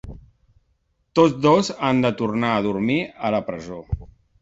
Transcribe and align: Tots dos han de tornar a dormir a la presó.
Tots 1.19 1.35
dos 1.47 1.71
han 1.91 2.03
de 2.07 2.13
tornar 2.25 2.57
a 2.57 2.67
dormir 2.71 3.01
a 3.31 3.35
la 3.39 3.47
presó. 3.53 3.83